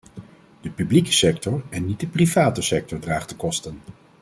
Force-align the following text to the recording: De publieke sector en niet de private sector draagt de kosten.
De 0.61 0.69
publieke 0.69 1.11
sector 1.13 1.61
en 1.69 1.85
niet 1.85 1.99
de 1.99 2.07
private 2.07 2.61
sector 2.61 2.99
draagt 2.99 3.29
de 3.29 3.35
kosten. 3.35 3.81